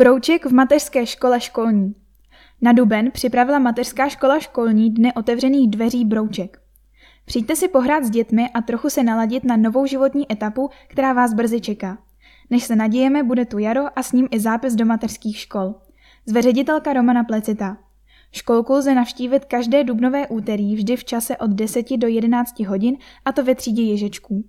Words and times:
Brouček 0.00 0.46
v 0.46 0.52
mateřské 0.52 1.06
škole 1.06 1.40
školní. 1.40 1.94
Na 2.60 2.72
duben 2.72 3.10
připravila 3.10 3.58
mateřská 3.58 4.08
škola 4.08 4.40
školní 4.40 4.90
dny 4.90 5.12
otevřených 5.14 5.70
dveří 5.70 6.04
Brouček. 6.04 6.60
Přijďte 7.24 7.56
si 7.56 7.68
pohrát 7.68 8.04
s 8.04 8.10
dětmi 8.10 8.48
a 8.54 8.62
trochu 8.62 8.90
se 8.90 9.02
naladit 9.02 9.44
na 9.44 9.56
novou 9.56 9.86
životní 9.86 10.32
etapu, 10.32 10.70
která 10.88 11.12
vás 11.12 11.34
brzy 11.34 11.60
čeká. 11.60 11.98
Než 12.50 12.64
se 12.64 12.76
nadějeme, 12.76 13.22
bude 13.22 13.44
tu 13.44 13.58
jaro 13.58 13.98
a 13.98 14.02
s 14.02 14.12
ním 14.12 14.28
i 14.30 14.40
zápis 14.40 14.74
do 14.74 14.86
mateřských 14.86 15.38
škol. 15.38 15.74
Zveředitelka 16.26 16.92
Romana 16.92 17.24
Plecita. 17.24 17.76
Školku 18.32 18.72
lze 18.72 18.94
navštívit 18.94 19.44
každé 19.44 19.84
dubnové 19.84 20.28
úterý 20.28 20.74
vždy 20.74 20.96
v 20.96 21.04
čase 21.04 21.36
od 21.36 21.50
10 21.50 21.96
do 21.96 22.08
11 22.08 22.60
hodin 22.60 22.96
a 23.24 23.32
to 23.32 23.44
ve 23.44 23.54
třídě 23.54 23.82
ježečků. 23.82 24.44